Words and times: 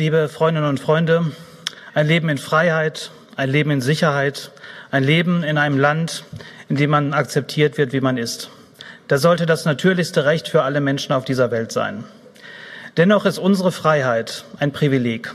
Liebe 0.00 0.28
Freundinnen 0.28 0.68
und 0.68 0.78
Freunde, 0.78 1.32
ein 1.92 2.06
Leben 2.06 2.28
in 2.28 2.38
Freiheit, 2.38 3.10
ein 3.34 3.50
Leben 3.50 3.72
in 3.72 3.80
Sicherheit, 3.80 4.52
ein 4.92 5.02
Leben 5.02 5.42
in 5.42 5.58
einem 5.58 5.76
Land, 5.76 6.22
in 6.68 6.76
dem 6.76 6.90
man 6.90 7.12
akzeptiert 7.12 7.78
wird, 7.78 7.92
wie 7.92 8.00
man 8.00 8.16
ist. 8.16 8.48
Das 9.08 9.22
sollte 9.22 9.44
das 9.44 9.64
natürlichste 9.64 10.24
Recht 10.24 10.46
für 10.46 10.62
alle 10.62 10.80
Menschen 10.80 11.12
auf 11.12 11.24
dieser 11.24 11.50
Welt 11.50 11.72
sein. 11.72 12.04
Dennoch 12.96 13.26
ist 13.26 13.38
unsere 13.38 13.72
Freiheit 13.72 14.44
ein 14.60 14.70
Privileg, 14.70 15.34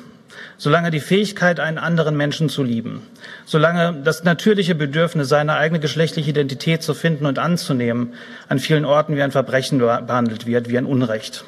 solange 0.58 0.92
die 0.92 1.02
Fähigkeit, 1.02 1.60
einen 1.60 1.78
anderen 1.78 2.16
Menschen 2.16 2.48
zu 2.48 2.64
lieben, 2.64 3.06
solange 3.44 4.02
das 4.02 4.24
natürliche 4.24 4.76
Bedürfnis, 4.76 5.28
seine 5.28 5.58
eigene 5.58 5.82
geschlechtliche 5.82 6.30
Identität 6.30 6.84
zu 6.84 6.94
finden 6.94 7.26
und 7.26 7.38
anzunehmen, 7.38 8.14
an 8.48 8.60
vielen 8.60 8.86
Orten 8.86 9.18
wie 9.18 9.24
ein 9.24 9.32
Verbrechen 9.32 9.80
behandelt 9.80 10.46
wird, 10.46 10.70
wie 10.70 10.78
ein 10.78 10.86
Unrecht. 10.86 11.44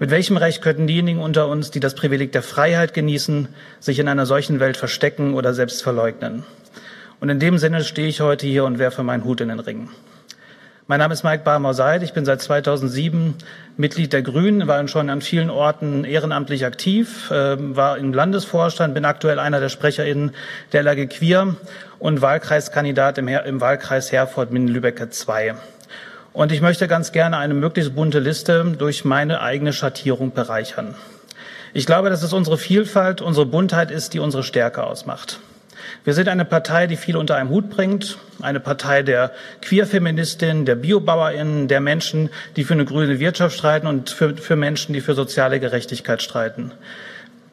Mit 0.00 0.10
welchem 0.10 0.36
Recht 0.36 0.60
könnten 0.60 0.88
diejenigen 0.88 1.20
unter 1.20 1.46
uns, 1.46 1.70
die 1.70 1.78
das 1.78 1.94
Privileg 1.94 2.32
der 2.32 2.42
Freiheit 2.42 2.94
genießen, 2.94 3.46
sich 3.78 4.00
in 4.00 4.08
einer 4.08 4.26
solchen 4.26 4.58
Welt 4.58 4.76
verstecken 4.76 5.34
oder 5.34 5.54
selbst 5.54 5.84
verleugnen? 5.84 6.42
Und 7.20 7.28
in 7.28 7.38
dem 7.38 7.58
Sinne 7.58 7.84
stehe 7.84 8.08
ich 8.08 8.20
heute 8.20 8.44
hier 8.44 8.64
und 8.64 8.80
werfe 8.80 9.04
meinen 9.04 9.22
Hut 9.24 9.40
in 9.40 9.50
den 9.50 9.60
Ring. 9.60 9.90
Mein 10.88 10.98
Name 10.98 11.14
ist 11.14 11.22
Mike 11.22 11.44
Barmer-Seid. 11.44 12.02
Ich 12.02 12.12
bin 12.12 12.24
seit 12.24 12.42
2007 12.42 13.36
Mitglied 13.76 14.12
der 14.12 14.22
Grünen, 14.22 14.66
war 14.66 14.86
schon 14.88 15.08
an 15.10 15.20
vielen 15.20 15.48
Orten 15.48 16.02
ehrenamtlich 16.02 16.66
aktiv, 16.66 17.30
ähm, 17.32 17.76
war 17.76 17.96
im 17.96 18.12
Landesvorstand, 18.12 18.94
bin 18.94 19.04
aktuell 19.04 19.38
einer 19.38 19.60
der 19.60 19.68
SprecherInnen 19.68 20.32
der 20.72 20.82
LAG 20.82 21.06
Queer 21.08 21.54
und 22.00 22.20
Wahlkreiskandidat 22.20 23.16
im, 23.18 23.60
Wahlkreis 23.60 24.10
Herford-Minden-Lübecker 24.10 25.10
2. 25.10 25.54
Und 26.34 26.50
ich 26.50 26.60
möchte 26.60 26.88
ganz 26.88 27.12
gerne 27.12 27.38
eine 27.38 27.54
möglichst 27.54 27.94
bunte 27.94 28.18
Liste 28.18 28.64
durch 28.76 29.04
meine 29.04 29.40
eigene 29.40 29.72
Schattierung 29.72 30.32
bereichern. 30.32 30.96
Ich 31.72 31.86
glaube, 31.86 32.10
dass 32.10 32.24
es 32.24 32.32
unsere 32.32 32.58
Vielfalt, 32.58 33.22
unsere 33.22 33.46
Buntheit 33.46 33.92
ist, 33.92 34.14
die 34.14 34.18
unsere 34.18 34.42
Stärke 34.42 34.82
ausmacht. 34.82 35.38
Wir 36.02 36.12
sind 36.12 36.28
eine 36.28 36.44
Partei, 36.44 36.88
die 36.88 36.96
viel 36.96 37.16
unter 37.16 37.36
einem 37.36 37.50
Hut 37.50 37.70
bringt, 37.70 38.18
eine 38.42 38.58
Partei 38.58 39.04
der 39.04 39.30
Queerfeministinnen, 39.62 40.66
der 40.66 40.74
Biobauerinnen, 40.74 41.68
der 41.68 41.80
Menschen, 41.80 42.30
die 42.56 42.64
für 42.64 42.74
eine 42.74 42.84
grüne 42.84 43.20
Wirtschaft 43.20 43.56
streiten 43.56 43.86
und 43.86 44.10
für, 44.10 44.36
für 44.36 44.56
Menschen, 44.56 44.92
die 44.92 45.00
für 45.00 45.14
soziale 45.14 45.60
Gerechtigkeit 45.60 46.20
streiten. 46.20 46.72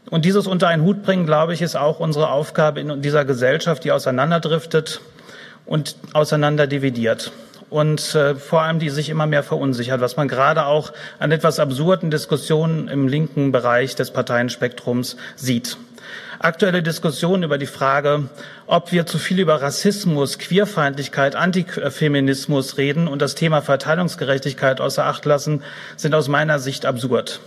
Und 0.09 0.25
dieses 0.25 0.47
unter 0.47 0.69
einen 0.69 0.81
Hut 0.81 1.03
bringen, 1.03 1.27
glaube 1.27 1.53
ich, 1.53 1.61
ist 1.61 1.75
auch 1.75 1.99
unsere 1.99 2.31
Aufgabe 2.31 2.79
in 2.79 3.03
dieser 3.03 3.25
Gesellschaft, 3.25 3.83
die 3.83 3.91
auseinanderdriftet 3.91 5.01
und 5.67 5.95
auseinanderdividiert 6.13 7.31
und 7.71 8.13
äh, 8.15 8.35
vor 8.35 8.61
allem 8.61 8.77
die 8.77 8.89
sich 8.89 9.09
immer 9.09 9.25
mehr 9.25 9.41
verunsichert, 9.41 10.01
was 10.01 10.17
man 10.17 10.27
gerade 10.27 10.65
auch 10.65 10.91
an 11.17 11.31
etwas 11.31 11.59
absurden 11.59 12.11
Diskussionen 12.11 12.87
im 12.89 13.07
linken 13.07 13.51
Bereich 13.51 13.95
des 13.95 14.11
Parteienspektrums 14.11 15.15
sieht. 15.35 15.77
Aktuelle 16.39 16.83
Diskussionen 16.83 17.43
über 17.43 17.57
die 17.57 17.67
Frage, 17.67 18.23
ob 18.67 18.91
wir 18.91 19.05
zu 19.05 19.17
viel 19.17 19.39
über 19.39 19.61
Rassismus, 19.61 20.37
Queerfeindlichkeit, 20.37 21.35
Antifeminismus 21.35 22.77
reden 22.77 23.07
und 23.07 23.21
das 23.21 23.35
Thema 23.35 23.61
Verteilungsgerechtigkeit 23.61 24.81
außer 24.81 25.05
Acht 25.05 25.25
lassen, 25.25 25.63
sind 25.95 26.13
aus 26.13 26.27
meiner 26.27 26.59
Sicht 26.59 26.85
absurd. 26.85 27.39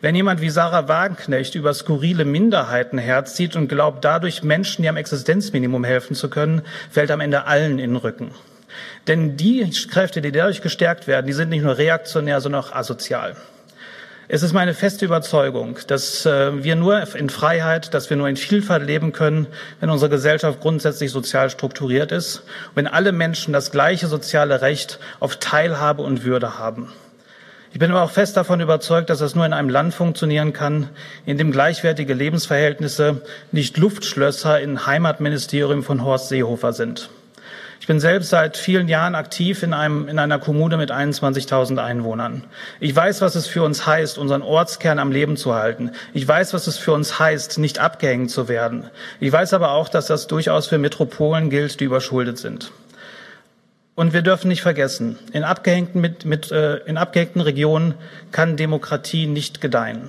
Wenn 0.00 0.16
jemand 0.16 0.40
wie 0.40 0.50
Sarah 0.50 0.88
Wagenknecht 0.88 1.54
über 1.54 1.72
skurrile 1.72 2.24
Minderheiten 2.24 2.98
herzieht 2.98 3.54
und 3.54 3.68
glaubt, 3.68 4.04
dadurch 4.04 4.42
Menschen, 4.42 4.82
die 4.82 4.88
am 4.88 4.96
Existenzminimum 4.96 5.84
helfen 5.84 6.16
zu 6.16 6.28
können, 6.28 6.62
fällt 6.90 7.12
am 7.12 7.20
Ende 7.20 7.44
allen 7.44 7.72
in 7.72 7.92
den 7.92 7.96
Rücken. 7.96 8.32
Denn 9.06 9.36
die 9.36 9.68
Kräfte, 9.90 10.20
die 10.20 10.32
dadurch 10.32 10.62
gestärkt 10.62 11.06
werden, 11.06 11.26
die 11.26 11.32
sind 11.32 11.48
nicht 11.48 11.62
nur 11.62 11.78
reaktionär, 11.78 12.40
sondern 12.40 12.62
auch 12.62 12.72
asozial. 12.72 13.36
Es 14.28 14.42
ist 14.42 14.52
meine 14.52 14.72
feste 14.72 15.04
Überzeugung, 15.04 15.78
dass 15.88 16.24
äh, 16.24 16.64
wir 16.64 16.74
nur 16.74 17.14
in 17.16 17.28
Freiheit, 17.28 17.92
dass 17.92 18.08
wir 18.08 18.16
nur 18.16 18.28
in 18.28 18.36
Vielfalt 18.36 18.86
leben 18.86 19.12
können, 19.12 19.46
wenn 19.80 19.90
unsere 19.90 20.10
Gesellschaft 20.10 20.60
grundsätzlich 20.60 21.10
sozial 21.10 21.50
strukturiert 21.50 22.12
ist, 22.12 22.42
wenn 22.74 22.86
alle 22.86 23.12
Menschen 23.12 23.52
das 23.52 23.70
gleiche 23.72 24.06
soziale 24.06 24.62
Recht 24.62 25.00
auf 25.20 25.36
Teilhabe 25.36 26.02
und 26.02 26.24
Würde 26.24 26.58
haben. 26.58 26.90
Ich 27.72 27.78
bin 27.78 27.90
aber 27.90 28.02
auch 28.02 28.10
fest 28.10 28.36
davon 28.36 28.60
überzeugt, 28.60 29.10
dass 29.10 29.18
das 29.18 29.34
nur 29.34 29.44
in 29.44 29.52
einem 29.52 29.70
Land 29.70 29.92
funktionieren 29.92 30.52
kann, 30.52 30.88
in 31.26 31.36
dem 31.36 31.52
gleichwertige 31.52 32.14
Lebensverhältnisse 32.14 33.22
nicht 33.50 33.76
Luftschlösser 33.76 34.60
im 34.60 34.86
Heimatministerium 34.86 35.82
von 35.82 36.04
Horst 36.04 36.28
Seehofer 36.28 36.72
sind. 36.72 37.10
Ich 37.82 37.88
bin 37.88 37.98
selbst 37.98 38.30
seit 38.30 38.56
vielen 38.56 38.86
Jahren 38.86 39.16
aktiv 39.16 39.64
in, 39.64 39.74
einem, 39.74 40.06
in 40.06 40.20
einer 40.20 40.38
Kommune 40.38 40.76
mit 40.76 40.92
21.000 40.92 41.78
Einwohnern. 41.78 42.44
Ich 42.78 42.94
weiß, 42.94 43.22
was 43.22 43.34
es 43.34 43.48
für 43.48 43.64
uns 43.64 43.84
heißt, 43.84 44.18
unseren 44.18 44.42
Ortskern 44.42 45.00
am 45.00 45.10
Leben 45.10 45.36
zu 45.36 45.52
halten. 45.52 45.90
Ich 46.14 46.28
weiß, 46.28 46.54
was 46.54 46.68
es 46.68 46.78
für 46.78 46.92
uns 46.92 47.18
heißt, 47.18 47.58
nicht 47.58 47.80
abgehängt 47.80 48.30
zu 48.30 48.46
werden. 48.46 48.88
Ich 49.18 49.32
weiß 49.32 49.52
aber 49.52 49.72
auch, 49.72 49.88
dass 49.88 50.06
das 50.06 50.28
durchaus 50.28 50.68
für 50.68 50.78
Metropolen 50.78 51.50
gilt, 51.50 51.80
die 51.80 51.84
überschuldet 51.86 52.38
sind. 52.38 52.70
Und 53.96 54.12
wir 54.12 54.22
dürfen 54.22 54.46
nicht 54.46 54.62
vergessen, 54.62 55.18
in 55.32 55.42
abgehängten, 55.42 56.00
mit, 56.00 56.24
mit, 56.24 56.52
äh, 56.52 56.76
in 56.84 56.96
abgehängten 56.96 57.40
Regionen 57.40 57.94
kann 58.30 58.56
Demokratie 58.56 59.26
nicht 59.26 59.60
gedeihen. 59.60 60.08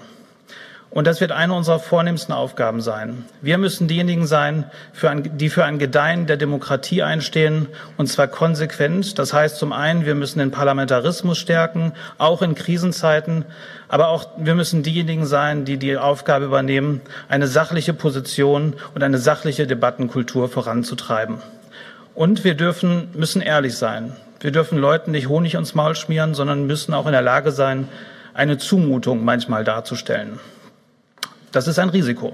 Und 0.94 1.08
das 1.08 1.22
wird 1.22 1.31
eine 1.31 1.56
unserer 1.56 1.80
vornehmsten 1.80 2.34
Aufgaben 2.36 2.80
sein. 2.80 3.26
Wir 3.42 3.58
müssen 3.58 3.88
diejenigen 3.88 4.28
sein, 4.28 4.66
für 4.94 5.09
ein, 5.09 5.40
die 5.40 5.50
für 5.50 5.66
ein 5.66 5.80
Gedeihen 5.80 6.28
der 6.28 6.38
Demokratie 6.38 7.02
einstehen, 7.02 7.66
und 7.98 8.06
zwar 8.06 8.28
konsequent. 8.28 9.18
Das 9.18 9.34
heißt 9.34 9.58
zum 9.58 9.74
einen, 9.74 10.06
wir 10.06 10.14
müssen 10.14 10.38
den 10.38 10.52
Parlamentarismus 10.52 11.40
stärken, 11.40 11.94
auch 12.20 12.44
in 12.44 12.54
Krisenzeiten, 12.54 13.44
aber 13.88 14.09
auch 14.09 14.28
wir 14.38 14.54
müssen 14.54 14.84
diejenigen 14.84 15.26
sein, 15.26 15.66
die 15.66 15.78
die 15.78 15.98
Aufgabe 15.98 16.46
übernehmen, 16.46 17.02
eine 17.28 17.48
sachliche 17.48 17.96
Position 17.96 18.75
und 18.94 19.02
eine 19.02 19.18
sachliche 19.18 19.66
Debattenkultur 19.66 20.48
voranzutreiben. 20.48 21.40
Und 22.14 22.44
wir 22.44 22.54
dürfen, 22.54 23.08
müssen 23.16 23.42
ehrlich 23.42 23.75
sein. 23.78 24.16
Wir 24.42 24.52
dürfen 24.52 24.78
Leuten 24.78 25.10
nicht 25.10 25.28
Honig 25.28 25.56
ins 25.56 25.74
Maul 25.74 25.96
schmieren, 25.96 26.36
sondern 26.36 26.68
müssen 26.68 26.94
auch 26.94 27.08
in 27.08 27.14
der 27.14 27.24
Lage 27.24 27.52
sein, 27.52 27.88
eine 28.36 28.60
Zumutung 28.60 29.25
manchmal 29.25 29.64
darzustellen. 29.64 30.40
Das 31.53 31.68
ist 31.68 31.80
ein 31.80 31.90
Risiko. 31.90 32.34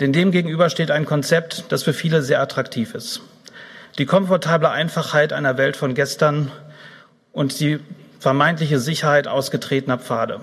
Denn 0.00 0.12
dem 0.12 0.30
gegenüber 0.30 0.70
steht 0.70 0.92
ein 0.92 1.04
Konzept, 1.04 1.64
das 1.70 1.82
für 1.82 1.92
viele 1.92 2.22
sehr 2.22 2.40
attraktiv 2.40 2.94
ist. 2.94 3.20
Die 3.98 4.06
komfortable 4.06 4.70
Einfachheit 4.70 5.32
einer 5.32 5.58
Welt 5.58 5.76
von 5.76 5.94
gestern 5.94 6.52
und 7.32 7.58
die 7.58 7.80
vermeintliche 8.20 8.78
Sicherheit 8.78 9.26
ausgetretener 9.26 9.98
Pfade. 9.98 10.40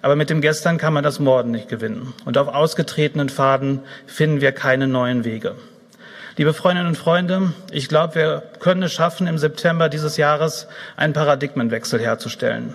Aber 0.00 0.16
mit 0.16 0.30
dem 0.30 0.40
Gestern 0.40 0.78
kann 0.78 0.94
man 0.94 1.04
das 1.04 1.18
Morden 1.18 1.50
nicht 1.50 1.68
gewinnen. 1.68 2.14
Und 2.24 2.38
auf 2.38 2.48
ausgetretenen 2.48 3.28
Pfaden 3.28 3.80
finden 4.06 4.40
wir 4.40 4.52
keine 4.52 4.86
neuen 4.86 5.24
Wege. 5.24 5.56
Liebe 6.36 6.52
Freundinnen 6.52 6.88
und 6.88 6.96
Freunde, 6.96 7.52
ich 7.70 7.88
glaube, 7.88 8.16
wir 8.16 8.42
können 8.58 8.82
es 8.82 8.92
schaffen, 8.92 9.28
im 9.28 9.38
September 9.38 9.88
dieses 9.88 10.16
Jahres 10.16 10.66
einen 10.96 11.12
Paradigmenwechsel 11.12 12.00
herzustellen. 12.00 12.74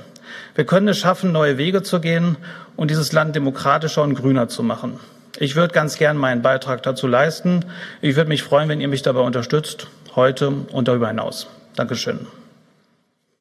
Wir 0.56 0.66
können 0.66 0.88
es 0.88 1.00
schaffen, 1.00 1.34
neue 1.34 1.58
Wege 1.58 1.84
zu 1.84 2.00
gehen 2.00 2.38
und 2.78 2.90
dieses 2.90 3.12
Land 3.12 3.36
demokratischer 3.36 4.02
und 4.02 4.16
grüner 4.16 4.48
zu 4.48 4.64
machen. 4.64 5.02
Ich 5.38 5.58
würde 5.58 5.74
ganz 5.74 5.98
gern 5.98 6.16
meinen 6.16 6.42
Beitrag 6.42 6.84
dazu 6.84 7.06
leisten. 7.06 7.66
Ich 8.00 8.16
würde 8.16 8.30
mich 8.30 8.44
freuen, 8.44 8.70
wenn 8.70 8.80
ihr 8.80 8.88
mich 8.88 9.02
dabei 9.02 9.22
unterstützt, 9.22 9.88
heute 10.16 10.50
und 10.72 10.88
darüber 10.88 11.10
hinaus. 11.10 11.48
Dankeschön. 11.76 12.28